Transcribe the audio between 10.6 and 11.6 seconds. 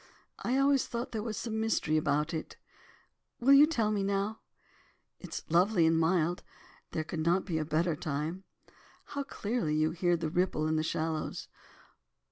in the shallows.